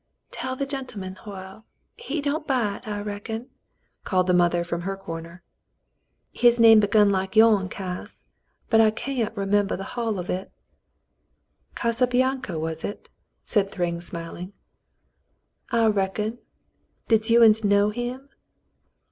[0.31, 1.63] "Tell the gentleman, Hoyle.
[1.95, 3.51] He don't bite, I reckon,"
[4.03, 5.43] called the mother from her corner.
[6.31, 8.23] "His name begun like yourn, Cass,
[8.71, 10.51] but I cyan't re membah the hull of it."
[11.75, 13.09] "Casablanca, was it?"
[13.45, 14.53] said Thryng, smiling.
[15.69, 16.39] "I reckon.
[17.07, 18.27] Did you uns know him